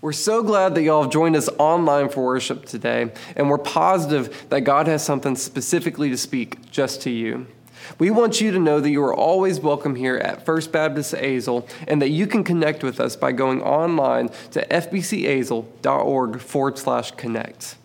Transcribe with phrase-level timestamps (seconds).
[0.00, 4.46] We're so glad that y'all have joined us online for worship today, and we're positive
[4.50, 7.46] that God has something specifically to speak just to you.
[7.98, 11.68] We want you to know that you are always welcome here at First Baptist Azle
[11.86, 17.76] and that you can connect with us by going online to fbcazle.org forward slash connect.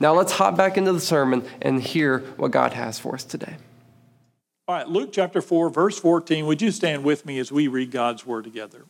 [0.00, 3.56] Now let's hop back into the sermon and hear what God has for us today.
[4.68, 6.44] All right, Luke chapter 4, verse 14.
[6.46, 8.84] Would you stand with me as we read God's word together?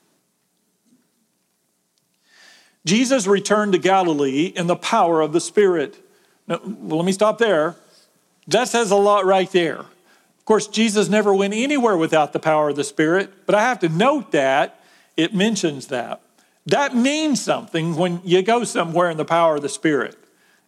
[2.86, 6.02] Jesus returned to Galilee in the power of the Spirit.
[6.46, 7.74] Now, well, let me stop there.
[8.46, 9.80] That says a lot right there.
[9.80, 13.80] Of course, Jesus never went anywhere without the power of the Spirit, but I have
[13.80, 14.80] to note that
[15.16, 16.22] it mentions that.
[16.66, 20.16] That means something when you go somewhere in the power of the Spirit.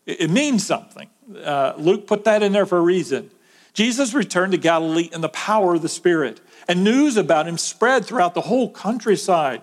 [0.04, 1.08] It means something.
[1.44, 3.30] Uh, Luke put that in there for a reason.
[3.74, 8.04] Jesus returned to Galilee in the power of the Spirit, and news about him spread
[8.04, 9.62] throughout the whole countryside.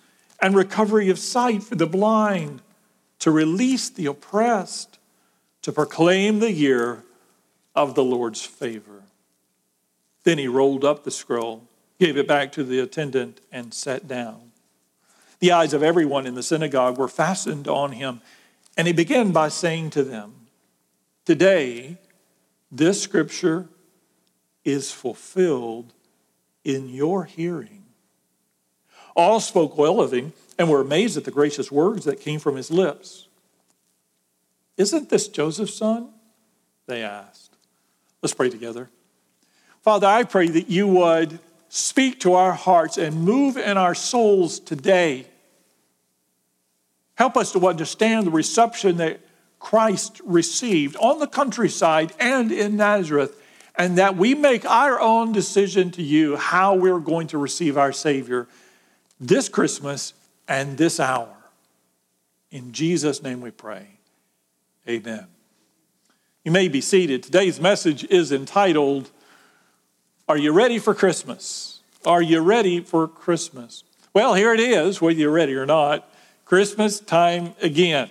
[0.41, 2.61] and recovery of sight for the blind,
[3.19, 4.97] to release the oppressed,
[5.61, 7.03] to proclaim the year
[7.75, 9.03] of the Lord's favor.
[10.23, 11.67] Then he rolled up the scroll,
[11.99, 14.51] gave it back to the attendant, and sat down.
[15.39, 18.21] The eyes of everyone in the synagogue were fastened on him,
[18.77, 20.33] and he began by saying to them,
[21.25, 21.97] Today,
[22.71, 23.67] this scripture
[24.63, 25.93] is fulfilled
[26.63, 27.80] in your hearing.
[29.15, 32.55] All spoke well of him and were amazed at the gracious words that came from
[32.55, 33.27] his lips.
[34.77, 36.09] Isn't this Joseph's son?
[36.87, 37.55] They asked.
[38.21, 38.89] Let's pray together.
[39.81, 44.59] Father, I pray that you would speak to our hearts and move in our souls
[44.59, 45.25] today.
[47.15, 49.19] Help us to understand the reception that
[49.59, 53.39] Christ received on the countryside and in Nazareth,
[53.75, 57.93] and that we make our own decision to you how we're going to receive our
[57.93, 58.47] Savior
[59.21, 60.13] this Christmas
[60.47, 61.33] and this hour.
[62.49, 63.87] In Jesus' name we pray.
[64.89, 65.27] Amen.
[66.43, 67.21] You may be seated.
[67.21, 69.11] Today's message is entitled,
[70.27, 71.81] Are You Ready for Christmas?
[72.03, 73.83] Are you ready for Christmas?
[74.11, 76.11] Well, here it is, whether you're ready or not.
[76.45, 78.09] Christmas time again.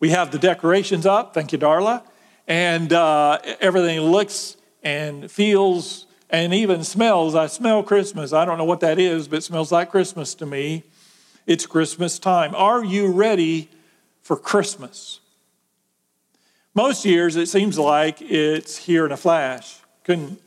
[0.00, 1.32] We have the decorations up.
[1.32, 2.02] Thank you, Darla.
[2.48, 7.34] And uh, everything looks and feels and even smells.
[7.34, 8.32] I smell Christmas.
[8.32, 10.84] I don't know what that is, but it smells like Christmas to me.
[11.46, 12.54] It's Christmas time.
[12.54, 13.68] Are you ready
[14.22, 15.20] for Christmas?
[16.74, 19.78] Most years, it seems like it's here in a flash.
[20.04, 20.40] Couldn't,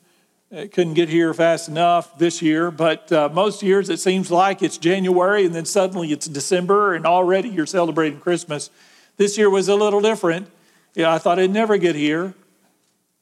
[0.49, 4.77] couldn't get here fast enough this year, but uh, most years it seems like it's
[4.77, 8.69] January and then suddenly it's December and already you're celebrating Christmas.
[9.17, 10.47] This year was a little different.
[10.95, 12.33] Yeah, I thought it'd never get here.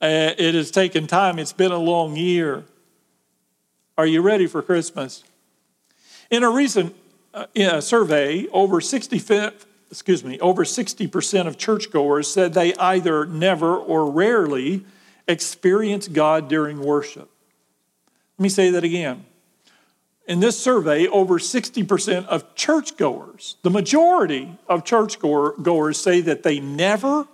[0.01, 1.38] Uh, it has taken time.
[1.38, 2.63] It's been a long year.
[3.97, 5.23] Are you ready for Christmas?
[6.31, 6.95] In a recent
[7.34, 9.22] uh, in a survey, over 60,
[9.89, 14.84] excuse me, over 60% of churchgoers said they either never or rarely
[15.28, 17.29] experience God during worship.
[18.38, 19.25] Let me say that again.
[20.28, 27.28] In this survey, over 60% of churchgoers, the majority of churchgoers say that they never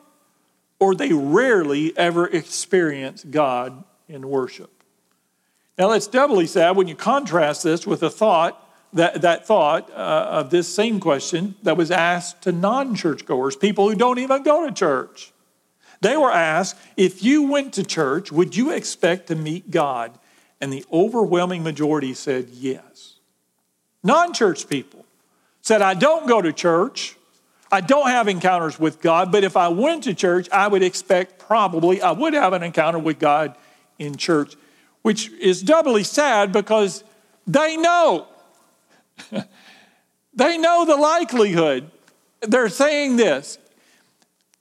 [0.80, 4.72] or they rarely ever experience God in worship.
[5.78, 10.28] Now, that's doubly sad when you contrast this with the thought, that, that thought uh,
[10.30, 14.66] of this same question that was asked to non churchgoers, people who don't even go
[14.66, 15.32] to church.
[16.02, 20.18] They were asked, if you went to church, would you expect to meet God?
[20.62, 23.16] And the overwhelming majority said yes.
[24.04, 25.06] Non church people
[25.62, 27.16] said, I don't go to church,
[27.72, 31.40] I don't have encounters with God, but if I went to church, I would expect
[31.40, 33.56] probably I would have an encounter with God
[34.00, 34.56] in church,
[35.02, 37.04] which is doubly sad because
[37.46, 38.28] they know.
[40.34, 41.92] they know the likelihood.
[42.42, 43.58] They're saying this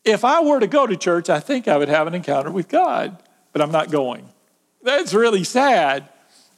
[0.05, 2.69] if I were to go to church, I think I would have an encounter with
[2.69, 3.20] God,
[3.53, 4.29] but I'm not going.
[4.82, 6.08] That's really sad.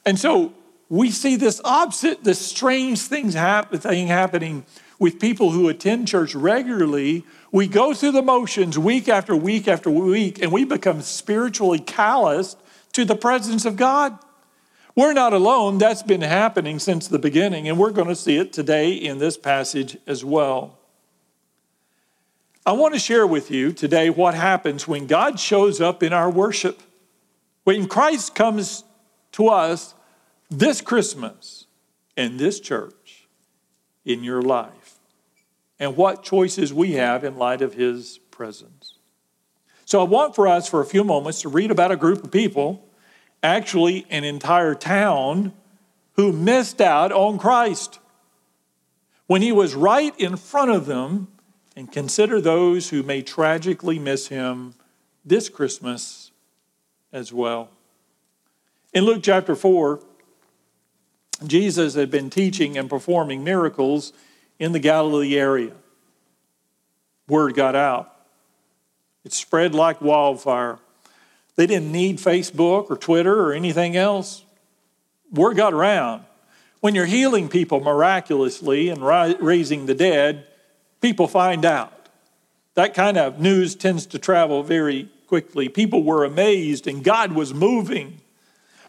[0.05, 0.53] And so
[0.87, 4.65] we see this opposite, this strange things thing happening
[4.99, 9.89] with people who attend church regularly, we go through the motions week after week after
[9.89, 12.59] week, and we become spiritually calloused
[12.91, 14.19] to the presence of God.
[14.95, 15.77] We're not alone.
[15.77, 19.37] That's been happening since the beginning, and we're going to see it today in this
[19.37, 20.77] passage as well.
[22.65, 26.29] I want to share with you today what happens when God shows up in our
[26.29, 26.83] worship.
[27.63, 28.83] When Christ comes
[29.31, 29.95] to us
[30.49, 31.67] this Christmas
[32.17, 33.27] in this church,
[34.05, 34.78] in your life,
[35.79, 38.95] and what choices we have in light of his presence.
[39.85, 42.31] So I want for us for a few moments to read about a group of
[42.31, 42.87] people,
[43.41, 45.53] actually an entire town,
[46.13, 47.99] who missed out on Christ
[49.27, 51.29] when he was right in front of them
[51.75, 54.73] and consider those who may tragically miss him
[55.23, 56.31] this Christmas
[57.13, 57.69] as well.
[58.93, 60.01] In Luke chapter 4,
[61.47, 64.11] Jesus had been teaching and performing miracles
[64.59, 65.73] in the Galilee area.
[67.27, 68.13] Word got out.
[69.23, 70.79] It spread like wildfire.
[71.55, 74.43] They didn't need Facebook or Twitter or anything else.
[75.31, 76.23] Word got around.
[76.81, 80.47] When you're healing people miraculously and raising the dead,
[81.01, 81.93] people find out.
[82.75, 85.67] That kind of news tends to travel very quickly.
[85.67, 88.21] People were amazed and God was moving.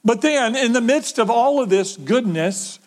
[0.04, 2.78] But then, in the midst of all of this goodness,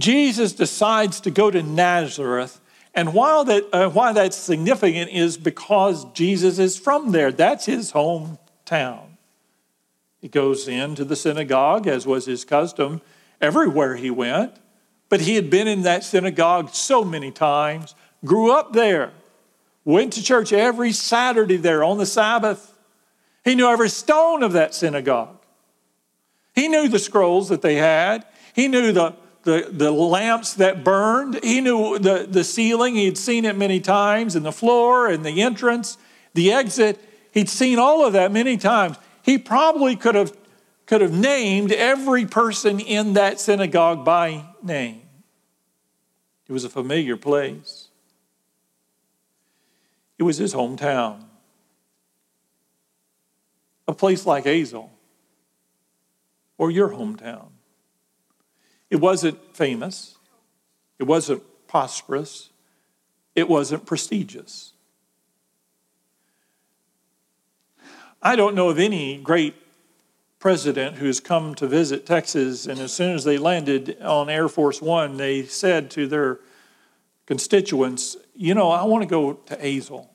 [0.00, 2.60] Jesus decides to go to Nazareth.
[2.94, 7.30] And while that, uh, why that's significant is because Jesus is from there.
[7.30, 9.02] That's his hometown.
[10.20, 13.00] He goes into the synagogue, as was his custom,
[13.40, 14.54] everywhere he went.
[15.08, 17.94] But he had been in that synagogue so many times
[18.24, 19.12] grew up there,
[19.84, 22.76] went to church every Saturday there on the Sabbath.
[23.44, 25.36] He knew every stone of that synagogue.
[26.54, 28.26] He knew the scrolls that they had.
[28.54, 31.40] He knew the, the, the lamps that burned.
[31.42, 32.94] He knew the, the ceiling.
[32.94, 35.96] He'd seen it many times, and the floor, and the entrance,
[36.34, 36.98] the exit.
[37.32, 38.96] He'd seen all of that many times.
[39.22, 40.36] He probably could have,
[40.86, 45.02] could have named every person in that synagogue by name.
[46.48, 47.88] It was a familiar place.
[50.18, 51.24] It was his hometown.
[53.86, 54.90] A place like Azle
[56.58, 57.49] or your hometown.
[58.90, 60.16] It wasn't famous,
[60.98, 62.50] it wasn't prosperous,
[63.36, 64.72] it wasn't prestigious.
[68.22, 69.54] I don't know of any great
[70.40, 74.82] president who's come to visit Texas, and as soon as they landed on Air Force
[74.82, 76.40] One, they said to their
[77.26, 80.08] constituents, You know, I want to go to Azle.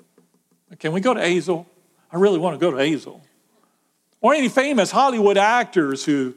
[0.79, 1.65] Can we go to Azle?
[2.11, 3.21] I really want to go to Azle.
[4.19, 6.35] Or any famous Hollywood actors who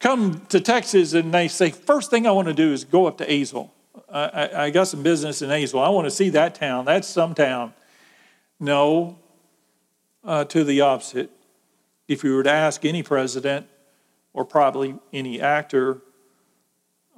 [0.00, 3.18] come to Texas and they say, first thing I want to do is go up
[3.18, 3.70] to Azle.
[4.10, 5.84] I, I, got some business in Azle.
[5.84, 6.84] I want to see that town.
[6.84, 7.74] That's some town.
[8.60, 9.18] No,
[10.24, 11.30] uh, to the opposite.
[12.08, 13.66] If you were to ask any president
[14.32, 16.02] or probably any actor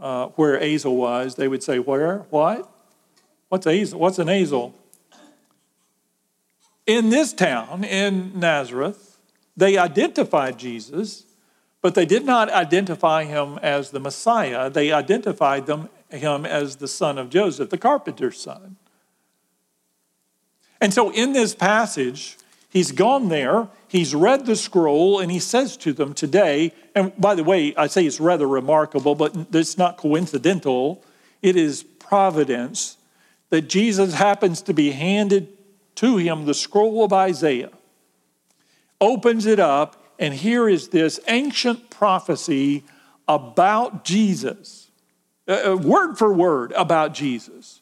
[0.01, 2.27] uh, where Azle was, they would say, Where?
[2.31, 2.71] What?
[3.49, 3.95] What's Azle?
[3.95, 4.73] What's an Azle?
[6.87, 9.21] In this town, in Nazareth,
[9.57, 11.25] they identified Jesus,
[11.89, 14.69] but they did not identify him as the Messiah.
[14.69, 18.77] They identified them, him as the son of Joseph, the carpenter's son.
[20.83, 22.37] And so in this passage,
[22.69, 27.35] he's gone there, he's read the scroll, and he says to them today, and by
[27.35, 31.03] the way, I say it's rather remarkable, but it's not coincidental,
[31.41, 32.99] it is providence
[33.49, 35.57] that Jesus happens to be handed
[35.95, 37.71] to him the scroll of Isaiah,
[39.01, 42.85] opens it up, and here is this ancient prophecy
[43.29, 44.91] about Jesus,
[45.47, 47.81] uh, uh, word for word about Jesus.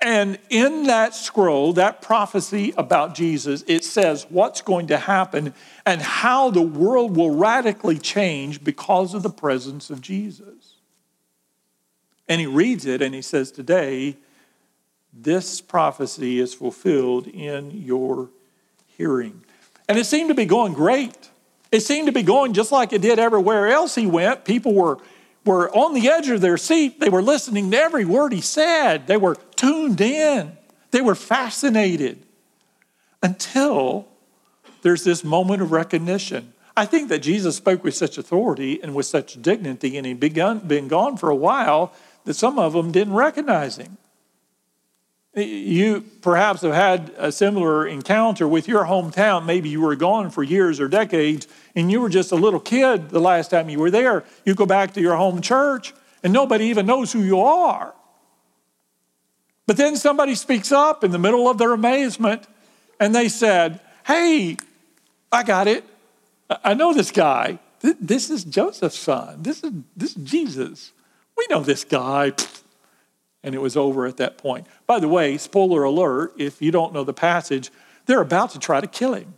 [0.00, 5.54] And in that scroll, that prophecy about Jesus, it says what's going to happen
[5.86, 10.74] and how the world will radically change because of the presence of Jesus.
[12.28, 14.16] And he reads it and he says, Today,
[15.12, 18.30] this prophecy is fulfilled in your
[18.96, 19.44] hearing.
[19.88, 21.30] And it seemed to be going great.
[21.72, 24.44] It seemed to be going just like it did everywhere else he went.
[24.44, 24.98] People were,
[25.46, 27.00] were on the edge of their seat.
[27.00, 29.06] They were listening to every word he said.
[29.06, 30.52] They were tuned in.
[30.90, 32.26] They were fascinated
[33.22, 34.06] until
[34.82, 36.52] there's this moment of recognition.
[36.76, 40.58] I think that Jesus spoke with such authority and with such dignity, and he'd begun,
[40.60, 43.96] been gone for a while, that some of them didn't recognize him.
[45.34, 49.46] You perhaps have had a similar encounter with your hometown.
[49.46, 53.08] Maybe you were gone for years or decades and you were just a little kid
[53.08, 54.24] the last time you were there.
[54.44, 57.94] You go back to your home church and nobody even knows who you are.
[59.66, 62.46] But then somebody speaks up in the middle of their amazement
[63.00, 64.58] and they said, Hey,
[65.30, 65.84] I got it.
[66.62, 67.58] I know this guy.
[67.80, 69.42] This is Joseph's son.
[69.42, 70.92] This is, this is Jesus.
[71.38, 72.32] We know this guy.
[73.42, 74.66] And it was over at that point.
[74.86, 77.70] By the way, spoiler alert if you don't know the passage,
[78.06, 79.34] they're about to try to kill him.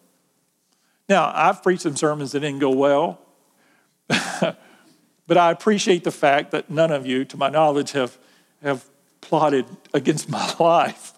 [1.08, 3.20] Now, I've preached some sermons that didn't go well,
[4.08, 8.18] but I appreciate the fact that none of you, to my knowledge, have,
[8.62, 8.84] have
[9.20, 11.12] plotted against my life.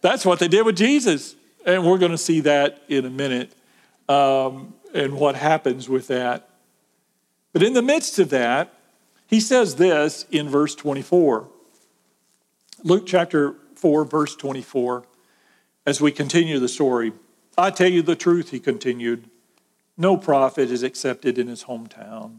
[0.00, 1.34] That's what they did with Jesus.
[1.66, 3.52] And we're going to see that in a minute
[4.08, 6.48] um, and what happens with that.
[7.52, 8.72] But in the midst of that,
[9.26, 11.48] he says this in verse 24.
[12.82, 15.04] Luke chapter 4, verse 24,
[15.86, 17.12] as we continue the story.
[17.58, 19.28] I tell you the truth, he continued.
[19.96, 22.38] No prophet is accepted in his hometown.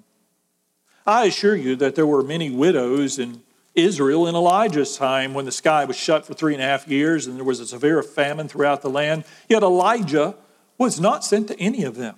[1.06, 3.44] I assure you that there were many widows in
[3.76, 7.28] Israel in Elijah's time when the sky was shut for three and a half years
[7.28, 9.24] and there was a severe famine throughout the land.
[9.48, 10.36] Yet Elijah
[10.78, 12.16] was not sent to any of them,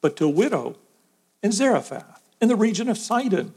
[0.00, 0.76] but to a widow
[1.42, 3.54] in Zarephath in the region of Sidon.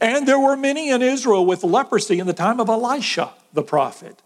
[0.00, 4.22] And there were many in Israel with leprosy in the time of Elisha the prophet.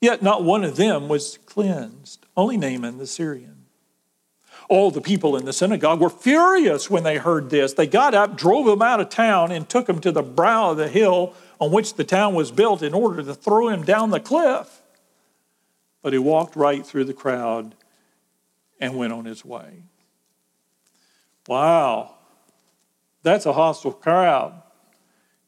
[0.00, 3.64] Yet not one of them was cleansed, only Naaman the Syrian.
[4.68, 7.72] All the people in the synagogue were furious when they heard this.
[7.72, 10.76] They got up, drove him out of town, and took him to the brow of
[10.76, 14.20] the hill on which the town was built in order to throw him down the
[14.20, 14.82] cliff.
[16.02, 17.74] But he walked right through the crowd
[18.78, 19.82] and went on his way.
[21.48, 22.14] Wow,
[23.22, 24.62] that's a hostile crowd.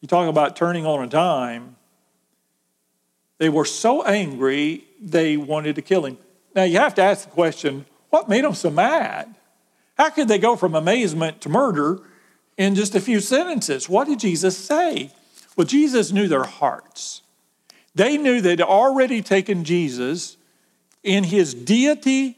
[0.00, 1.76] You talk about turning on a dime.
[3.38, 6.19] They were so angry, they wanted to kill him.
[6.54, 9.35] Now, you have to ask the question what made them so mad?
[9.97, 12.00] How could they go from amazement to murder
[12.57, 13.88] in just a few sentences?
[13.88, 15.12] What did Jesus say?
[15.57, 17.23] Well, Jesus knew their hearts.
[17.95, 20.37] They knew they'd already taken Jesus
[21.02, 22.37] in his deity,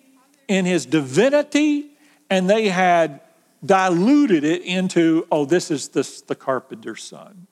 [0.48, 1.90] in his divinity,
[2.30, 3.20] and they had
[3.64, 7.46] diluted it into, oh, this is this, the carpenter's son.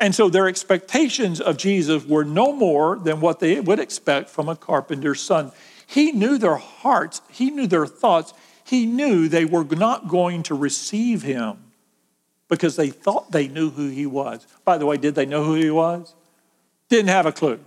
[0.00, 4.48] And so their expectations of Jesus were no more than what they would expect from
[4.48, 5.52] a carpenter's son.
[5.86, 8.32] He knew their hearts, he knew their thoughts,
[8.64, 11.58] he knew they were not going to receive him
[12.48, 14.46] because they thought they knew who he was.
[14.64, 16.14] By the way, did they know who he was?
[16.88, 17.60] Didn't have a clue.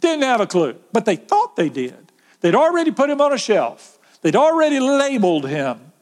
[0.00, 2.12] Didn't have a clue, but they thought they did.
[2.40, 5.92] They'd already put him on a shelf, they'd already labeled him,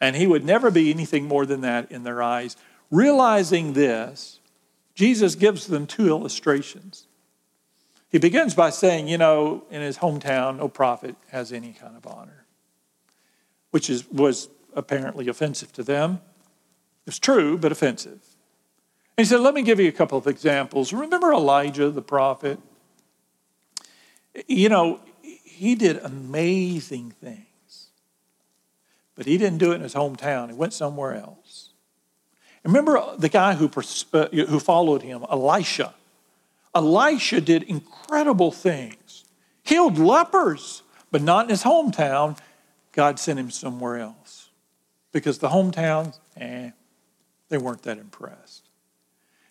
[0.00, 2.56] and he would never be anything more than that in their eyes.
[2.90, 4.38] Realizing this,
[4.94, 7.06] Jesus gives them two illustrations.
[8.10, 12.06] He begins by saying, you know, in his hometown, no prophet has any kind of
[12.06, 12.44] honor,
[13.72, 16.20] which is, was apparently offensive to them.
[17.06, 18.20] It's true, but offensive.
[19.16, 20.92] And he said, let me give you a couple of examples.
[20.92, 22.60] Remember Elijah, the prophet?
[24.46, 27.88] You know, he did amazing things,
[29.16, 30.48] but he didn't do it in his hometown.
[30.48, 31.73] He went somewhere else.
[32.64, 33.70] Remember the guy who,
[34.12, 35.94] uh, who followed him, Elisha?
[36.74, 39.24] Elisha did incredible things,
[39.62, 42.38] healed lepers, but not in his hometown.
[42.92, 44.48] God sent him somewhere else
[45.12, 46.70] because the hometowns, eh,
[47.48, 48.68] they weren't that impressed.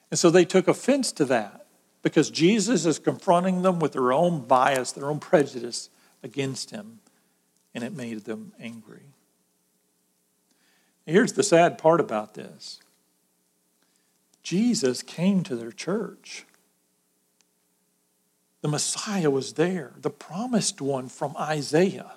[0.10, 1.66] And so they took offense to that
[2.02, 5.90] because Jesus is confronting them with their own bias, their own prejudice
[6.22, 7.00] against him,
[7.74, 9.06] and it made them angry.
[11.06, 12.80] Here's the sad part about this
[14.44, 16.46] Jesus came to their church.
[18.62, 22.14] The Messiah was there, the promised one from Isaiah.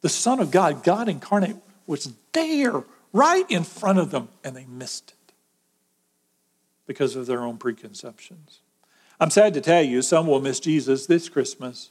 [0.00, 4.64] The Son of God, God incarnate, was there right in front of them, and they
[4.64, 5.34] missed it
[6.86, 8.60] because of their own preconceptions.
[9.20, 11.90] I'm sad to tell you, some will miss Jesus this Christmas.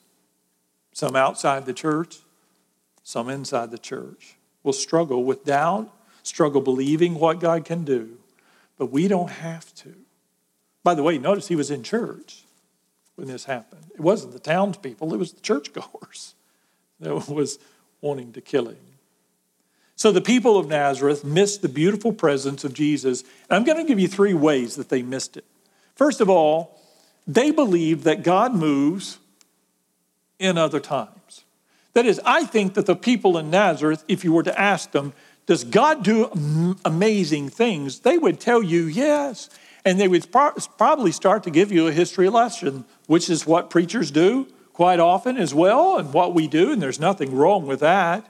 [0.93, 2.17] Some outside the church,
[3.01, 5.91] some inside the church will struggle with doubt,
[6.23, 8.17] struggle believing what God can do,
[8.81, 9.93] but we don't have to.
[10.83, 12.45] By the way, notice he was in church
[13.13, 13.85] when this happened.
[13.93, 16.33] It wasn't the townspeople, it was the churchgoers
[16.99, 17.59] that was
[18.01, 18.77] wanting to kill him.
[19.95, 23.21] So the people of Nazareth missed the beautiful presence of Jesus.
[23.21, 25.45] And I'm going to give you three ways that they missed it.
[25.93, 26.81] First of all,
[27.27, 29.19] they believed that God moves
[30.39, 31.43] in other times.
[31.93, 35.13] That is, I think that the people in Nazareth, if you were to ask them,
[35.45, 37.99] does God do amazing things?
[37.99, 39.49] They would tell you yes.
[39.83, 44.11] And they would probably start to give you a history lesson, which is what preachers
[44.11, 48.25] do quite often as well, and what we do, and there's nothing wrong with that.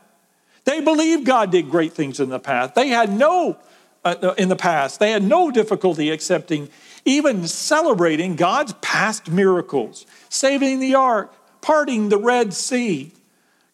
[0.65, 2.75] They believe God did great things in the past.
[2.75, 3.57] They had no,
[4.03, 6.69] uh, uh, in the past, they had no difficulty accepting,
[7.05, 13.11] even celebrating God's past miracles, saving the ark, parting the Red Sea,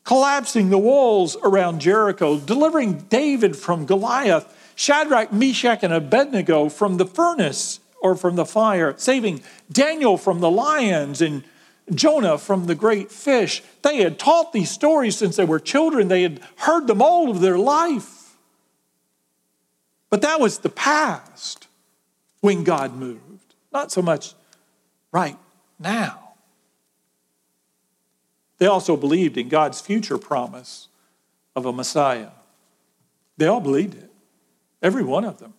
[0.08, 7.06] collapsing the walls around Jericho, delivering David from Goliath, Shadrach, Meshach, and Abednego from the
[7.06, 11.44] furnace or from the fire, saving Daniel from the lions and
[11.94, 13.62] Jonah from the great fish.
[13.82, 17.42] They had taught these stories since they were children, they had heard them all of
[17.42, 18.38] their life.
[20.10, 21.68] But that was the past
[22.40, 24.36] when God moved, not so much
[25.12, 25.38] right
[25.78, 26.27] now.
[28.58, 30.88] They also believed in God's future promise
[31.56, 32.30] of a Messiah.
[33.38, 34.12] They all believed it,
[34.82, 35.54] every one of them.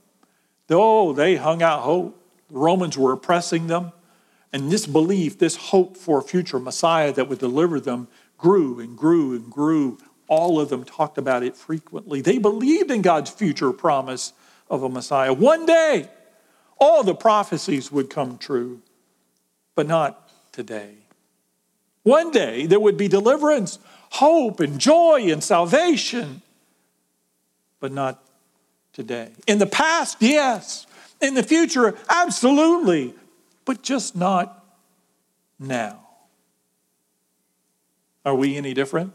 [0.70, 2.20] Oh, they hung out hope.
[2.50, 3.92] The Romans were oppressing them.
[4.52, 8.96] And this belief, this hope for a future Messiah that would deliver them, grew and
[8.96, 9.98] grew and grew.
[10.26, 12.20] All of them talked about it frequently.
[12.20, 14.32] They believed in God's future promise
[14.70, 15.32] of a Messiah.
[15.32, 16.08] One day,
[16.78, 18.80] all the prophecies would come true,
[19.74, 20.94] but not today.
[22.08, 23.78] One day, there would be deliverance,
[24.12, 26.40] hope, and joy and salvation,
[27.80, 28.24] but not
[28.94, 29.30] today.
[29.46, 30.86] In the past, yes.
[31.20, 33.14] In the future, absolutely
[33.68, 34.64] but just not
[35.58, 36.00] now.
[38.24, 39.12] Are we any different?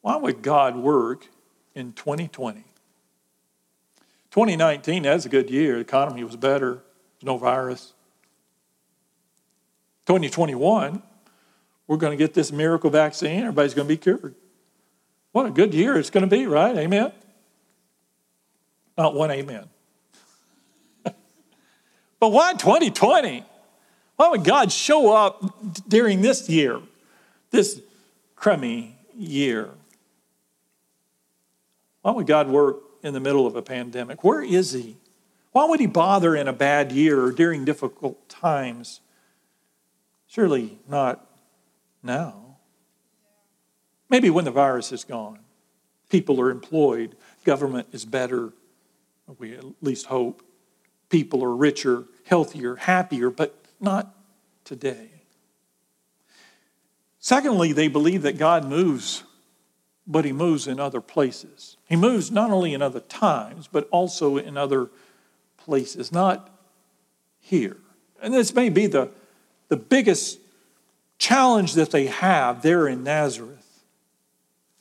[0.00, 1.28] Why would God work
[1.74, 2.64] in 2020?
[4.30, 5.74] 2019, that's a good year.
[5.74, 6.82] The economy was better,
[7.22, 7.92] no virus.
[10.06, 11.02] 2021,
[11.86, 14.34] we're going to get this miracle vaccine, everybody's going to be cured.
[15.32, 16.76] What a good year it's going to be, right?
[16.76, 17.12] Amen?
[18.96, 19.68] Not one amen.
[22.20, 23.44] But why 2020?
[24.16, 25.42] Why would God show up
[25.88, 26.80] during this year,
[27.50, 27.80] this
[28.36, 29.70] crummy year?
[32.02, 34.22] Why would God work in the middle of a pandemic?
[34.22, 34.96] Where is He?
[35.52, 39.00] Why would He bother in a bad year or during difficult times?
[40.34, 41.24] Surely not
[42.02, 42.56] now.
[44.10, 45.38] Maybe when the virus is gone,
[46.10, 47.14] people are employed,
[47.44, 48.52] government is better,
[49.38, 50.42] we at least hope,
[51.08, 54.12] people are richer, healthier, happier, but not
[54.64, 55.08] today.
[57.20, 59.22] Secondly, they believe that God moves,
[60.04, 61.76] but He moves in other places.
[61.88, 64.90] He moves not only in other times, but also in other
[65.58, 66.50] places, not
[67.38, 67.76] here.
[68.20, 69.12] And this may be the,
[69.68, 70.38] the biggest
[71.18, 73.84] challenge that they have there in Nazareth.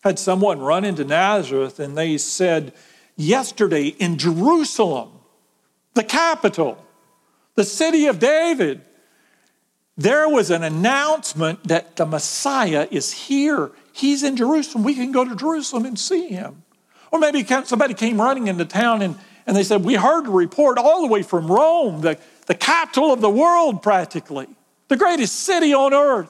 [0.03, 2.73] Had someone run into Nazareth and they said,
[3.15, 5.11] Yesterday in Jerusalem,
[5.93, 6.83] the capital,
[7.55, 8.81] the city of David,
[9.95, 13.71] there was an announcement that the Messiah is here.
[13.91, 14.83] He's in Jerusalem.
[14.83, 16.63] We can go to Jerusalem and see him.
[17.11, 19.15] Or maybe somebody came running into town and,
[19.45, 22.17] and they said, We heard a report all the way from Rome, the,
[22.47, 24.47] the capital of the world practically,
[24.93, 26.29] the greatest city on earth,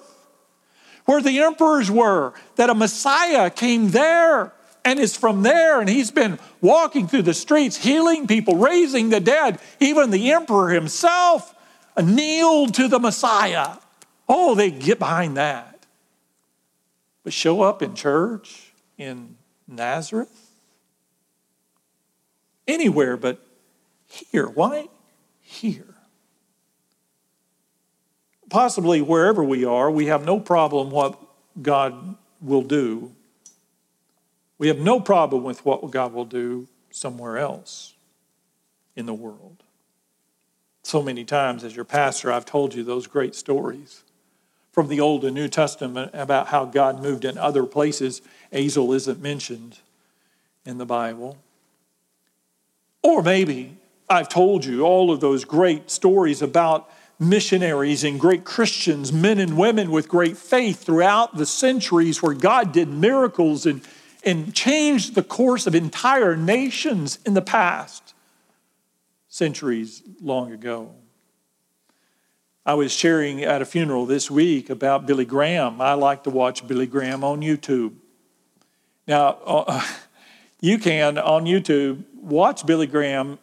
[1.03, 4.53] where the emperors were, that a Messiah came there
[4.85, 5.81] and is from there.
[5.81, 9.59] And he's been walking through the streets, healing people, raising the dead.
[9.81, 11.53] Even the emperor himself
[12.01, 13.79] kneeled to the Messiah.
[14.29, 15.85] Oh, they get behind that.
[17.25, 19.35] But show up in church in
[19.67, 20.51] Nazareth?
[22.65, 23.45] Anywhere but
[24.07, 24.47] here.
[24.47, 24.87] Why
[25.41, 25.92] here?
[28.53, 31.19] Possibly wherever we are, we have no problem what
[31.61, 33.11] God will do
[34.63, 37.95] we have no problem with what God will do somewhere else
[38.95, 39.61] in the world.
[40.83, 44.03] So many times, as your pastor, I've told you those great stories
[44.71, 48.21] from the Old and New Testament about how God moved in other places.
[48.53, 49.79] Azle isn't mentioned
[50.65, 51.37] in the Bible.
[53.01, 53.75] Or maybe
[54.09, 56.89] I've told you all of those great stories about
[57.19, 62.71] missionaries and great Christians, men and women with great faith throughout the centuries where God
[62.71, 63.81] did miracles and
[64.23, 68.13] and changed the course of entire nations in the past,
[69.27, 70.95] centuries long ago.
[72.65, 75.81] I was sharing at a funeral this week about Billy Graham.
[75.81, 77.95] I like to watch Billy Graham on YouTube.
[79.05, 79.85] Now, uh,
[80.61, 83.37] you can on YouTube watch Billy Graham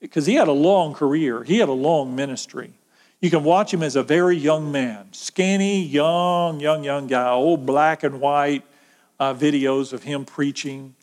[0.00, 2.72] because he had a long career, he had a long ministry.
[3.20, 7.66] You can watch him as a very young man, skinny, young, young, young guy, old
[7.66, 8.64] black and white
[9.18, 10.94] uh, videos of him preaching,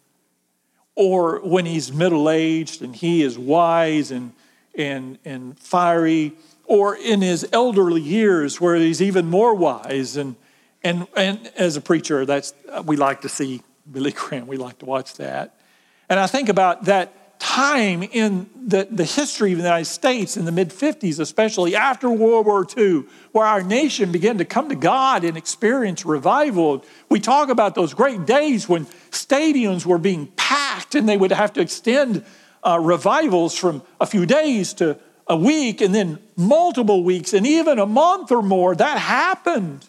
[0.96, 4.32] or when he's middle aged and he is wise and,
[4.76, 6.32] and, and fiery,
[6.64, 10.16] or in his elderly years where he's even more wise.
[10.16, 10.38] And,
[10.86, 12.54] and, and as a preacher, that's,
[12.86, 15.60] we like to see Billy Graham, we like to watch that.
[16.08, 20.46] And I think about that time in the, the history of the United States in
[20.46, 24.76] the mid 50s, especially after World War II, where our nation began to come to
[24.76, 26.84] God and experience revival.
[27.10, 31.54] We talk about those great days when stadiums were being packed and they would have
[31.54, 32.26] to extend
[32.64, 37.80] uh, revivals from a few days to a week and then multiple weeks and even
[37.80, 38.76] a month or more.
[38.76, 39.88] That happened.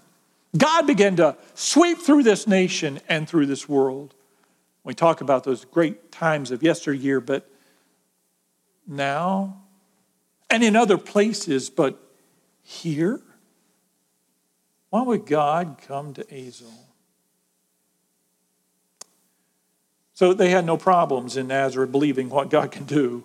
[0.57, 4.15] God began to sweep through this nation and through this world.
[4.87, 7.51] We talk about those great times of yesteryear, but
[8.87, 9.65] now
[10.49, 12.01] and in other places, but
[12.63, 13.21] here?
[14.91, 16.73] Why would God come to Azle?
[20.15, 23.25] So they had no problems in Nazareth believing what God can do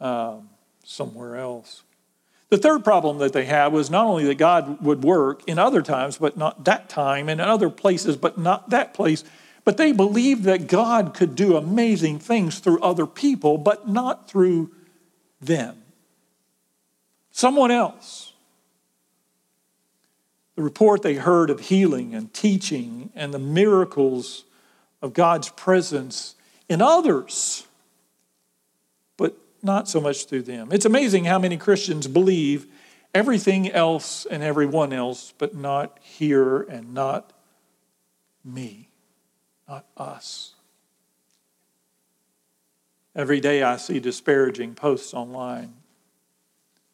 [0.00, 0.50] um,
[0.84, 1.82] somewhere else.
[2.48, 5.82] The third problem that they had was not only that God would work in other
[5.82, 9.24] times, but not that time, and in other places, but not that place,
[9.64, 14.70] but they believed that God could do amazing things through other people, but not through
[15.40, 15.76] them.
[17.30, 18.32] Someone else.
[20.56, 24.44] The report they heard of healing and teaching and the miracles
[25.00, 26.34] of God's presence
[26.68, 27.66] in others
[29.16, 30.68] but not so much through them.
[30.70, 32.66] It's amazing how many Christians believe
[33.14, 37.32] everything else and everyone else, but not here and not
[38.44, 38.89] me,
[39.70, 40.54] not us.
[43.14, 45.74] Every day I see disparaging posts online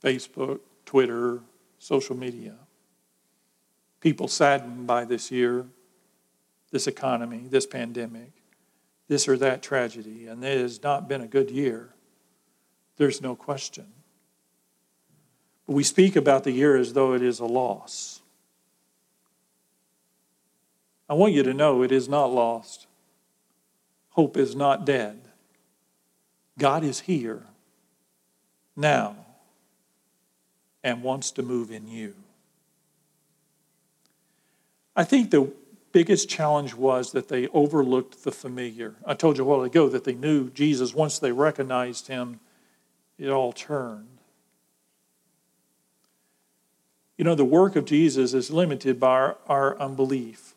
[0.02, 1.40] Facebook, Twitter,
[1.78, 2.54] social media.
[4.00, 5.66] People saddened by this year,
[6.70, 8.32] this economy, this pandemic,
[9.08, 11.94] this or that tragedy, and it has not been a good year.
[12.98, 13.86] There's no question.
[15.66, 18.15] But we speak about the year as though it is a loss.
[21.08, 22.86] I want you to know it is not lost.
[24.10, 25.20] Hope is not dead.
[26.58, 27.42] God is here
[28.74, 29.16] now
[30.82, 32.14] and wants to move in you.
[34.94, 35.52] I think the
[35.92, 38.94] biggest challenge was that they overlooked the familiar.
[39.04, 42.40] I told you a while ago that they knew Jesus once they recognized him
[43.18, 44.18] it all turned.
[47.16, 50.54] You know, the work of Jesus is limited by our, our, unbelief.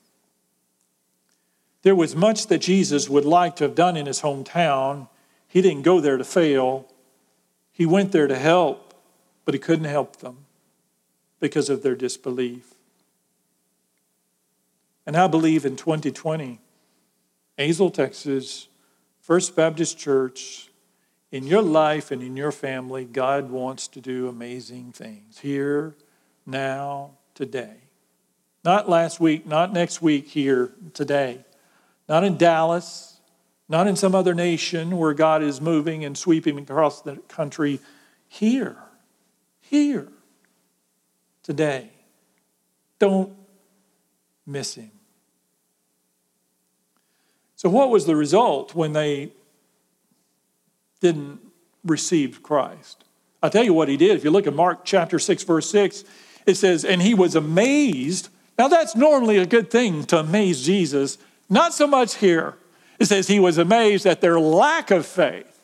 [1.81, 5.07] There was much that Jesus would like to have done in his hometown.
[5.47, 6.87] He didn't go there to fail,
[7.71, 8.93] he went there to help,
[9.45, 10.45] but he couldn't help them
[11.39, 12.73] because of their disbelief.
[15.05, 16.59] And I believe in 2020,
[17.57, 18.67] Azle, Texas,
[19.21, 20.69] First Baptist Church
[21.31, 25.95] in your life and in your family, God wants to do amazing things here,
[26.45, 27.75] now, today.
[28.63, 31.45] Not last week, not next week, here, today.
[32.09, 33.21] Not in Dallas,
[33.69, 37.79] not in some other nation where God is moving and sweeping across the country.
[38.27, 38.75] Here,
[39.61, 40.09] here,
[41.43, 41.91] today.
[42.97, 43.31] Don't
[44.45, 44.91] miss Him.
[47.55, 49.31] So, what was the result when they
[50.99, 51.39] didn't
[51.83, 53.03] receive Christ.
[53.41, 54.17] I'll tell you what he did.
[54.17, 56.03] If you look at Mark chapter 6, verse 6,
[56.45, 58.29] it says, And he was amazed.
[58.57, 61.17] Now, that's normally a good thing to amaze Jesus.
[61.49, 62.55] Not so much here.
[62.99, 65.61] It says he was amazed at their lack of faith.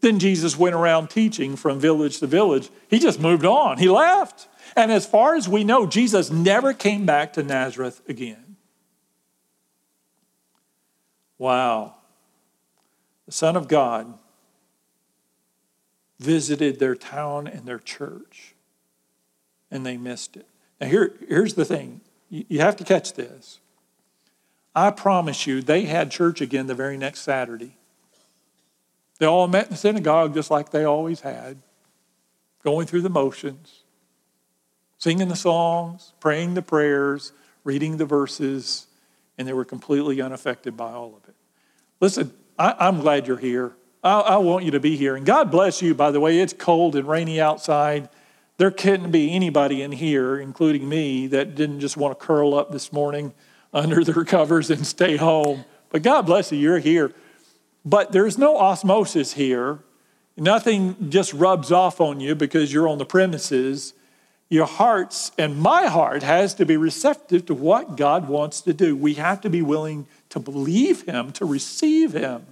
[0.00, 2.70] Then Jesus went around teaching from village to village.
[2.88, 4.48] He just moved on, he left.
[4.76, 8.56] And as far as we know, Jesus never came back to Nazareth again.
[11.38, 11.94] Wow.
[13.26, 14.14] The Son of God
[16.18, 18.54] visited their town and their church,
[19.70, 20.46] and they missed it.
[20.80, 23.58] Now, here, here's the thing you have to catch this.
[24.74, 27.76] I promise you, they had church again the very next Saturday.
[29.18, 31.58] They all met in the synagogue just like they always had,
[32.64, 33.82] going through the motions,
[34.98, 37.32] singing the songs, praying the prayers,
[37.64, 38.86] reading the verses,
[39.36, 41.34] and they were completely unaffected by all of it.
[42.00, 43.72] Listen, I, am glad you're here.
[44.02, 45.16] I, I want you to be here.
[45.16, 46.38] And God bless you, by the way.
[46.38, 48.08] It's cold and rainy outside.
[48.56, 52.72] There couldn't be anybody in here, including me, that didn't just want to curl up
[52.72, 53.34] this morning
[53.72, 55.64] under their covers and stay home.
[55.90, 57.12] But God bless you, you're here.
[57.84, 59.80] But there's no osmosis here.
[60.36, 63.94] Nothing just rubs off on you because you're on the premises.
[64.48, 68.96] Your hearts and my heart has to be receptive to what God wants to do.
[68.96, 72.46] We have to be willing to believe Him, to receive Him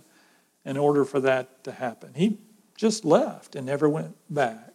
[0.65, 2.13] in order for that to happen.
[2.15, 2.39] He
[2.77, 4.75] just left and never went back.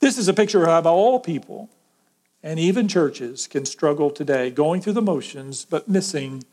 [0.00, 1.70] This is a picture of all people
[2.42, 6.44] and even churches can struggle today, going through the motions, but missing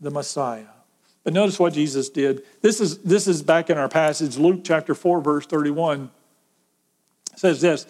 [0.00, 0.64] the Messiah.
[1.24, 2.42] But notice what Jesus did.
[2.62, 6.10] This is, this is back in our passage, Luke chapter 4, verse 31.
[7.36, 7.86] Says this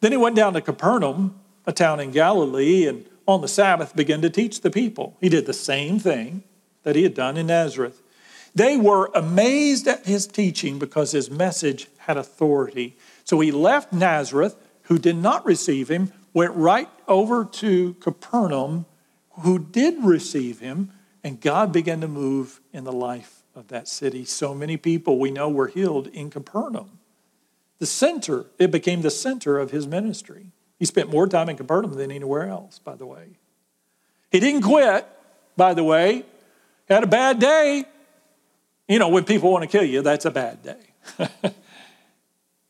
[0.00, 4.20] Then he went down to Capernaum, a town in Galilee, and on the Sabbath began
[4.22, 5.16] to teach the people.
[5.20, 6.42] He did the same thing
[6.82, 8.02] that he had done in Nazareth
[8.54, 12.96] They were amazed at his teaching because his message had authority.
[13.24, 18.86] So he left Nazareth, who did not receive him, went right over to Capernaum,
[19.40, 20.90] who did receive him,
[21.24, 24.24] and God began to move in the life of that city.
[24.24, 26.98] So many people we know were healed in Capernaum.
[27.78, 30.52] The center, it became the center of his ministry.
[30.78, 33.38] He spent more time in Capernaum than anywhere else, by the way.
[34.30, 35.06] He didn't quit,
[35.56, 36.24] by the way.
[36.88, 37.84] Had a bad day.
[38.88, 41.52] You know, when people want to kill you, that's a bad day.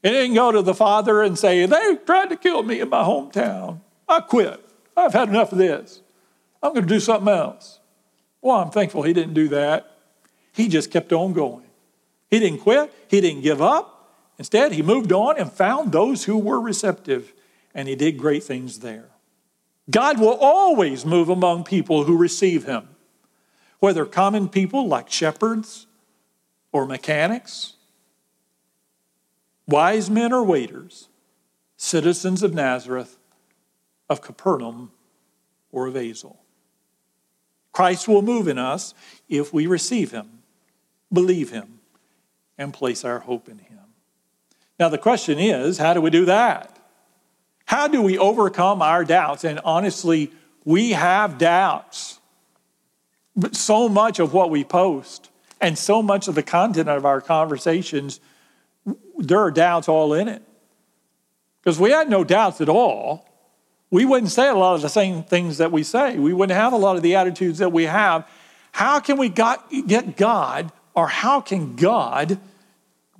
[0.02, 3.02] he didn't go to the father and say, They tried to kill me in my
[3.02, 3.80] hometown.
[4.08, 4.60] I quit.
[4.96, 6.02] I've had enough of this.
[6.62, 7.80] I'm going to do something else.
[8.40, 9.90] Well, I'm thankful he didn't do that.
[10.52, 11.64] He just kept on going.
[12.30, 13.92] He didn't quit, he didn't give up.
[14.38, 17.32] Instead, he moved on and found those who were receptive,
[17.74, 19.10] and he did great things there.
[19.90, 22.88] God will always move among people who receive him,
[23.80, 25.86] whether common people like shepherds
[26.72, 27.74] or mechanics,
[29.66, 31.08] wise men or waiters,
[31.76, 33.18] citizens of Nazareth,
[34.08, 34.92] of Capernaum,
[35.70, 36.36] or of Azle.
[37.72, 38.94] Christ will move in us
[39.28, 40.42] if we receive him,
[41.12, 41.80] believe him,
[42.58, 43.78] and place our hope in him.
[44.78, 46.78] Now, the question is how do we do that?
[47.64, 49.44] How do we overcome our doubts?
[49.44, 50.30] And honestly,
[50.64, 52.20] we have doubts.
[53.34, 57.20] But so much of what we post and so much of the content of our
[57.20, 58.20] conversations,
[59.22, 60.42] there are doubts all in it.
[61.62, 63.28] Because we had no doubts at all,
[63.90, 66.18] we wouldn't say a lot of the same things that we say.
[66.18, 68.28] We wouldn't have a lot of the attitudes that we have.
[68.72, 72.38] How can we got, get God, or how can God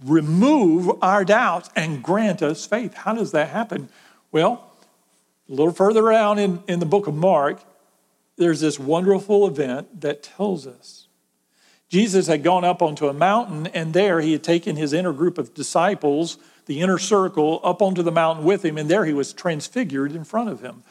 [0.05, 2.95] remove our doubts and grant us faith?
[2.95, 3.89] How does that happen?
[4.33, 4.73] Well,
[5.49, 7.63] a little further down in, in the book of Mark,
[8.37, 11.02] there's this wonderful event that tells us.
[11.93, 15.37] Jesus had gone up onto a mountain, and there he had taken his inner group
[15.37, 19.35] of disciples the inner circle up onto the mountain with him, and there he was
[19.35, 20.85] transfigured in front of him.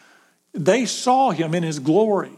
[0.54, 2.34] They saw him in his glory.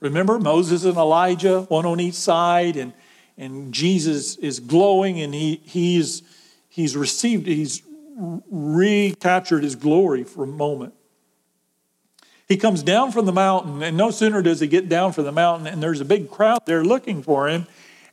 [0.00, 2.94] Remember Moses and Elijah, one on each side, and,
[3.38, 6.24] and Jesus is glowing, and he, he's,
[6.68, 7.80] he's received, he's
[8.16, 10.94] recaptured his glory for a moment.
[12.48, 15.32] He comes down from the mountain, and no sooner does he get down from the
[15.32, 17.68] mountain, and there's a big crowd there looking for him.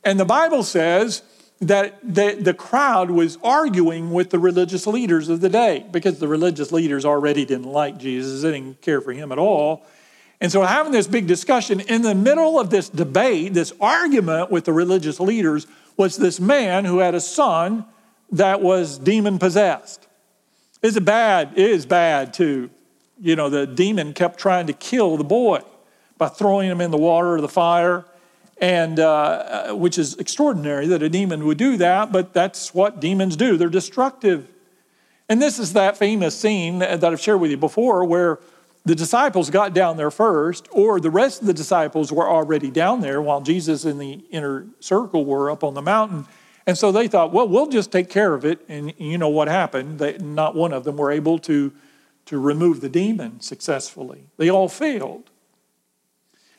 [0.08, 1.20] And the Bible says
[1.60, 6.26] that the, the crowd was arguing with the religious leaders of the day because the
[6.26, 9.84] religious leaders already didn't like Jesus, they didn't care for him at all.
[10.40, 14.64] And so, having this big discussion in the middle of this debate, this argument with
[14.64, 15.66] the religious leaders,
[15.98, 17.84] was this man who had a son
[18.32, 20.08] that was demon possessed.
[20.80, 21.52] Is it bad?
[21.54, 22.70] It is bad too.
[23.20, 25.60] You know, the demon kept trying to kill the boy
[26.16, 28.06] by throwing him in the water or the fire
[28.60, 33.36] and uh, which is extraordinary that a demon would do that, but that's what demons
[33.36, 33.56] do.
[33.56, 34.48] They're destructive.
[35.28, 38.40] And this is that famous scene that I've shared with you before where
[38.84, 43.02] the disciples got down there first, or the rest of the disciples were already down
[43.02, 46.26] there while Jesus and the inner circle were up on the mountain.
[46.66, 48.60] And so they thought, well, we'll just take care of it.
[48.68, 49.98] And you know what happened?
[49.98, 51.72] They, not one of them were able to,
[52.26, 54.24] to remove the demon successfully.
[54.38, 55.30] They all failed.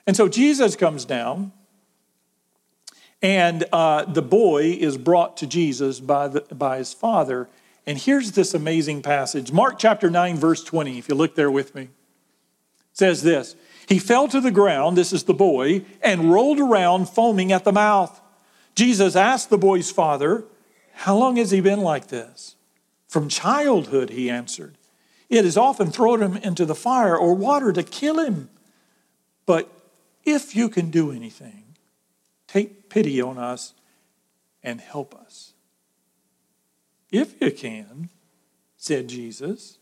[0.05, 1.51] And so Jesus comes down
[3.21, 7.49] and uh, the boy is brought to Jesus by, the, by his father.
[7.85, 11.75] And here's this amazing passage Mark chapter 9, verse 20, if you look there with
[11.75, 11.89] me.
[12.93, 13.55] says this
[13.87, 17.73] He fell to the ground, this is the boy, and rolled around foaming at the
[17.73, 18.19] mouth.
[18.75, 20.45] Jesus asked the boy's father,
[20.93, 22.55] How long has he been like this?
[23.07, 24.77] From childhood, he answered.
[25.29, 28.49] It has often thrown him into the fire or water to kill him.
[29.45, 29.69] But
[30.23, 31.58] if you can do anything,
[32.51, 33.75] Take pity on us
[34.63, 35.53] and help us.
[37.11, 38.09] If you can,
[38.75, 39.77] said Jesus,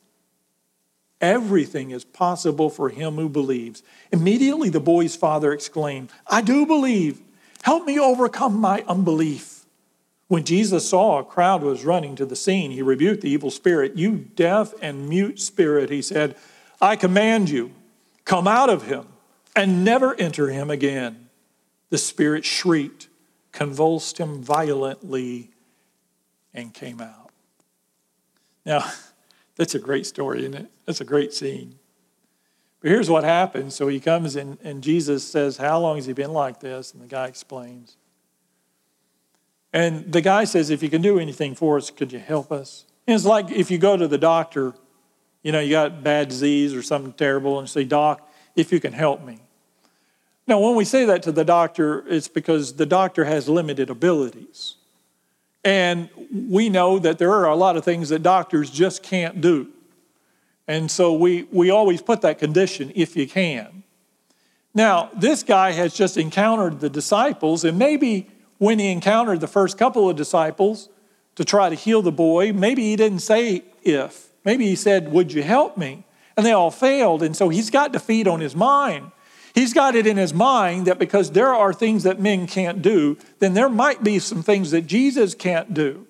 [1.22, 3.84] everything is possible for him who believes.
[4.12, 7.22] Immediately the boy's father exclaimed, I do believe.
[7.64, 9.66] Help me overcome my unbelief.
[10.28, 13.96] When Jesus saw a crowd was running to the scene, he rebuked the evil spirit.
[13.96, 16.36] You deaf and mute spirit, he said,
[16.82, 17.72] I command you,
[18.26, 19.08] come out of him
[19.56, 21.27] and never enter him again.
[21.90, 23.08] The spirit shrieked,
[23.52, 25.52] convulsed him violently,
[26.54, 27.32] and came out.
[28.66, 28.92] Now,
[29.56, 30.72] that's a great story, isn't it?
[30.86, 31.76] That's a great scene.
[32.82, 33.76] But here's what happens.
[33.76, 36.94] So he comes and, and Jesus says, How long has he been like this?
[36.94, 37.98] And the guy explains.
[39.74, 42.86] And the guy says, If you can do anything for us, could you help us?
[43.08, 44.74] And it's like if you go to the doctor,
[45.42, 48.94] you know, you got bad disease or something terrible, and say, Doc, if you can
[48.94, 49.40] help me.
[50.48, 54.76] Now, when we say that to the doctor, it's because the doctor has limited abilities.
[55.64, 59.68] And we know that there are a lot of things that doctors just can't do.
[60.68, 63.84] And so we, we always put that condition if you can.
[64.74, 69.78] Now, this guy has just encountered the disciples, and maybe when he encountered the first
[69.78, 70.90] couple of disciples
[71.36, 74.30] to try to heal the boy, maybe he didn't say if.
[74.46, 76.06] Maybe he said, Would you help me?
[76.36, 77.24] And they all failed.
[77.24, 79.12] And so he's got defeat on his mind.
[79.58, 83.18] He's got it in his mind that because there are things that men can't do,
[83.40, 86.06] then there might be some things that Jesus can't do,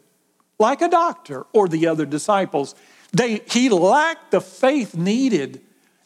[0.60, 2.76] like a doctor or the other disciples.
[3.14, 5.62] They, he lacked the faith needed,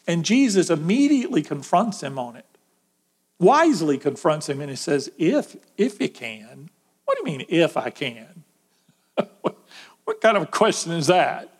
[0.06, 2.46] and Jesus immediately confronts him on it.
[3.40, 6.70] Wisely confronts him, and he says, If, if you can.
[7.06, 8.44] What do you mean, if I can?
[9.40, 9.58] what,
[10.04, 11.52] what kind of question is that?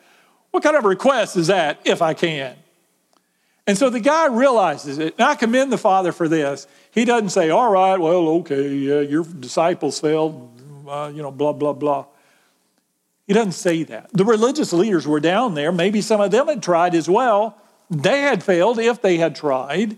[0.53, 2.55] What kind of request is that, if I can?
[3.67, 5.15] And so the guy realizes it.
[5.19, 6.67] And I commend the father for this.
[6.91, 11.53] He doesn't say, all right, well, okay, yeah, your disciples failed, uh, you know, blah,
[11.53, 12.07] blah, blah.
[13.27, 14.11] He doesn't say that.
[14.13, 15.71] The religious leaders were down there.
[15.71, 17.57] Maybe some of them had tried as well.
[17.89, 19.97] They had failed if they had tried.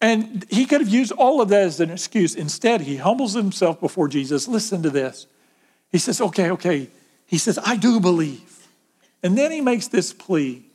[0.00, 2.34] And he could have used all of that as an excuse.
[2.34, 4.48] Instead, he humbles himself before Jesus.
[4.48, 5.26] Listen to this.
[5.92, 6.88] He says, okay, okay.
[7.24, 8.66] He says, I do believe.
[9.22, 10.66] And then he makes this plea.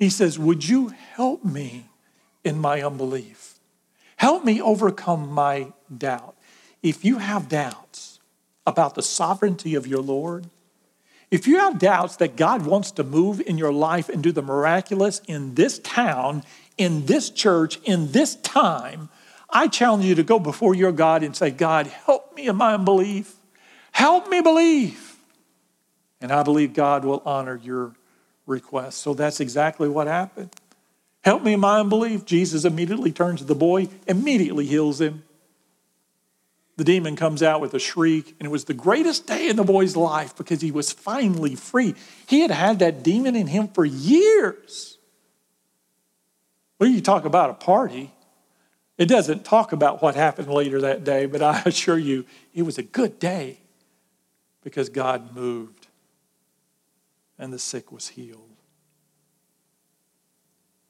[0.00, 1.84] He says, Would you help me
[2.42, 3.60] in my unbelief?
[4.16, 6.36] Help me overcome my doubt.
[6.82, 8.18] If you have doubts
[8.66, 10.48] about the sovereignty of your Lord,
[11.30, 14.42] if you have doubts that God wants to move in your life and do the
[14.42, 16.44] miraculous in this town,
[16.78, 19.10] in this church, in this time,
[19.50, 22.72] I challenge you to go before your God and say, God, help me in my
[22.72, 23.34] unbelief.
[23.92, 25.16] Help me believe.
[26.22, 27.94] And I believe God will honor your
[28.50, 28.98] request.
[28.98, 30.50] So that's exactly what happened.
[31.22, 32.24] Help me in my unbelief.
[32.24, 35.22] Jesus immediately turns to the boy, immediately heals him.
[36.76, 39.64] The demon comes out with a shriek, and it was the greatest day in the
[39.64, 41.94] boy's life because he was finally free.
[42.26, 44.96] He had had that demon in him for years.
[46.78, 48.14] Well, you talk about a party.
[48.96, 52.78] It doesn't talk about what happened later that day, but I assure you, it was
[52.78, 53.60] a good day
[54.62, 55.79] because God moved
[57.40, 58.54] and the sick was healed.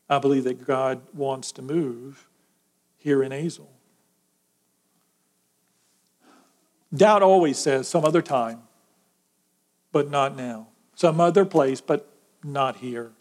[0.09, 2.29] I believe that God wants to move
[2.99, 3.69] here in Azle.
[6.93, 8.63] Doubt always says some other time,
[9.93, 10.67] but not now.
[10.97, 13.13] Some other place, but not here.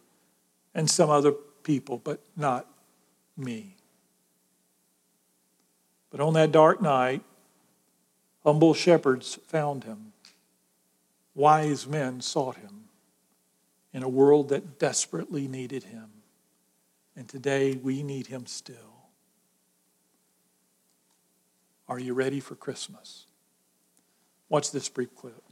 [0.73, 2.65] And some other people, but not
[3.37, 3.75] me.
[6.09, 7.21] But on that dark night,
[8.43, 10.13] humble shepherds found him.
[11.35, 12.78] Wise men sought him
[13.93, 16.09] in a world that desperately needed him.
[17.15, 18.75] And today we need him still.
[21.87, 23.25] Are you ready for Christmas?
[24.47, 25.43] Watch this brief clip.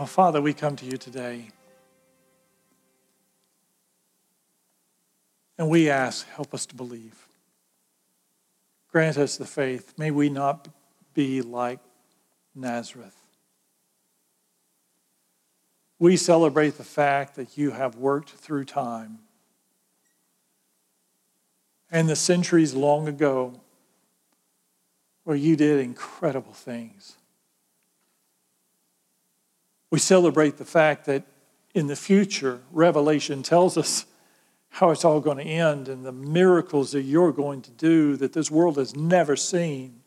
[0.00, 1.48] Oh, Father, we come to you today.
[5.58, 7.26] And we ask, help us to believe.
[8.92, 9.94] Grant us the faith.
[9.98, 10.68] May we not
[11.14, 11.80] be like
[12.54, 13.16] Nazareth.
[15.98, 19.18] We celebrate the fact that you have worked through time
[21.90, 23.60] and the centuries long ago
[25.24, 27.16] where you did incredible things.
[29.90, 31.24] We celebrate the fact that
[31.74, 34.06] in the future, Revelation tells us
[34.70, 38.32] how it's all going to end and the miracles that you're going to do that
[38.32, 40.00] this world has never seen.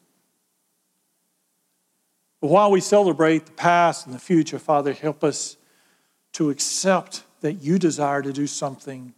[2.40, 5.58] But while we celebrate the past and the future, Father, help us
[6.34, 9.14] to accept that you desire to do something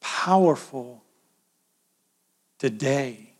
[0.00, 1.02] powerful
[2.58, 3.32] today.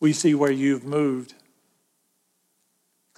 [0.00, 1.34] We see where you've moved.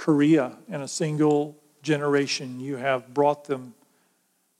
[0.04, 3.72] Korea, in a single generation, you have brought them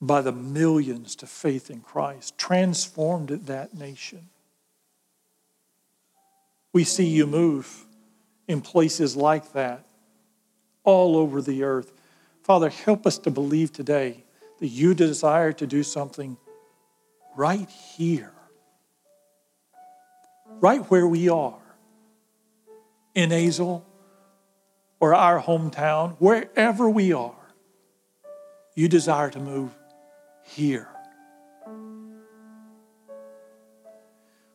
[0.01, 4.30] by the millions to faith in Christ, transformed that nation.
[6.72, 7.84] We see you move
[8.49, 9.84] in places like that
[10.82, 11.92] all over the earth.
[12.42, 14.24] Father, help us to believe today
[14.61, 16.38] that you desire to do something
[17.36, 18.32] right here,
[20.61, 21.61] right where we are,
[23.14, 23.82] in Azle
[25.05, 27.35] or our hometown, wherever we are.
[28.75, 29.71] You desire to move
[30.45, 30.89] here.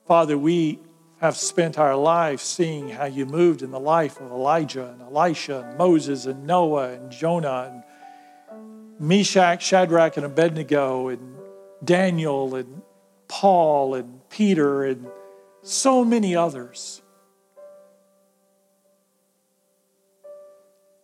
[0.08, 0.80] Father, we
[1.20, 5.68] have spent our lives seeing how you moved in the life of Elijah and Elisha
[5.70, 7.84] and Moses and Noah and Jonah and
[9.00, 11.36] Meshach, Shadrach, and Abednego and
[11.84, 12.82] Daniel and
[13.28, 15.06] Paul and Peter and
[15.62, 17.04] so many others.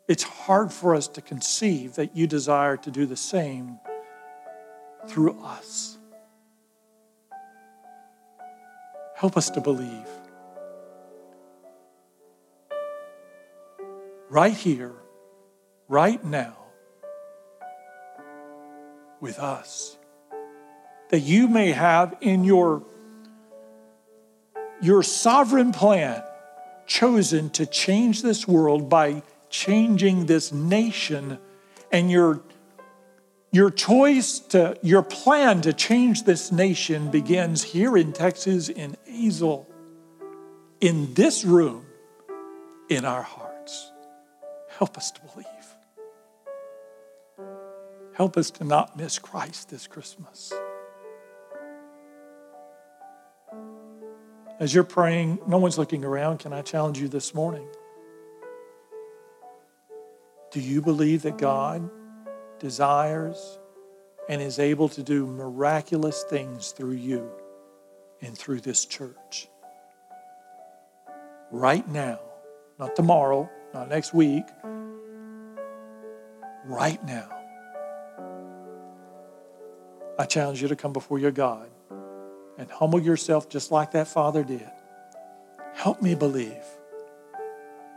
[0.07, 3.79] It's hard for us to conceive that you desire to do the same
[5.07, 5.97] through us.
[9.15, 10.07] Help us to believe.
[14.29, 14.93] Right here,
[15.87, 16.57] right now,
[19.19, 19.97] with us.
[21.09, 22.83] That you may have in your,
[24.81, 26.21] your sovereign plan
[26.85, 31.39] chosen to change this world by changing this nation
[31.91, 32.41] and your
[33.55, 39.65] your choice to, your plan to change this nation begins here in Texas, in Azle,
[40.81, 41.85] in this room,
[42.89, 43.93] in our hearts.
[44.77, 45.47] Help us to believe.
[48.11, 50.51] Help us to not miss Christ this Christmas.
[54.59, 56.39] As you're praying, no one's looking around.
[56.39, 57.67] Can I challenge you this morning?
[60.55, 61.87] Do you believe that God
[62.59, 63.59] desires,
[64.27, 67.29] and is able to do miraculous things through you
[68.21, 69.47] and through this church.
[71.51, 72.19] Right now,
[72.79, 74.45] not tomorrow, not next week,
[76.65, 77.29] right now.
[80.17, 81.69] I challenge you to come before your God
[82.57, 84.71] and humble yourself just like that father did.
[85.75, 86.63] Help me believe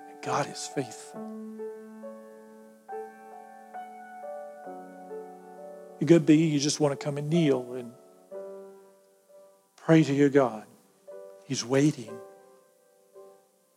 [0.09, 1.48] that God is faithful.
[6.01, 7.93] It could be you just want to come and kneel and
[9.77, 10.65] pray to your God.
[11.45, 12.13] He's waiting.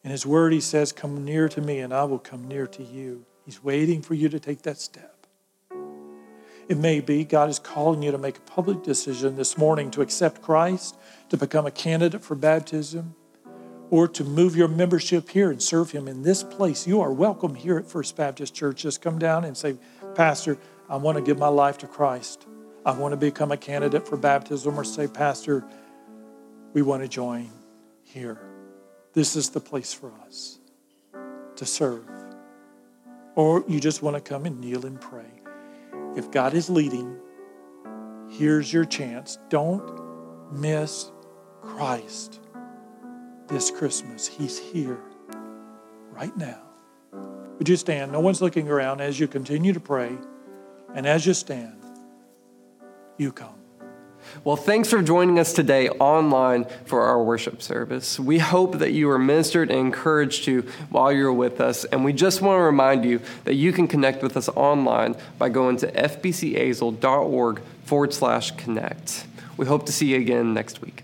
[0.03, 2.83] In His Word, He says, Come near to me, and I will come near to
[2.83, 3.25] you.
[3.45, 5.25] He's waiting for you to take that step.
[6.67, 10.01] It may be God is calling you to make a public decision this morning to
[10.01, 10.97] accept Christ,
[11.29, 13.15] to become a candidate for baptism,
[13.89, 16.87] or to move your membership here and serve Him in this place.
[16.87, 18.83] You are welcome here at First Baptist Church.
[18.83, 19.77] Just come down and say,
[20.15, 20.57] Pastor,
[20.91, 22.45] I want to give my life to Christ.
[22.85, 25.63] I want to become a candidate for baptism or say, Pastor,
[26.73, 27.49] we want to join
[28.03, 28.41] here.
[29.13, 30.59] This is the place for us
[31.55, 32.05] to serve.
[33.35, 35.31] Or you just want to come and kneel and pray.
[36.17, 37.17] If God is leading,
[38.29, 39.37] here's your chance.
[39.47, 41.09] Don't miss
[41.61, 42.41] Christ
[43.47, 44.27] this Christmas.
[44.27, 44.99] He's here
[46.11, 46.59] right now.
[47.59, 48.11] Would you stand?
[48.11, 50.17] No one's looking around as you continue to pray.
[50.93, 51.81] And as you stand,
[53.17, 53.55] you come.
[54.43, 58.19] Well, thanks for joining us today online for our worship service.
[58.19, 61.85] We hope that you were ministered and encouraged to while you're with us.
[61.85, 65.49] And we just want to remind you that you can connect with us online by
[65.49, 69.25] going to fbcazle.org forward slash connect.
[69.57, 71.03] We hope to see you again next week.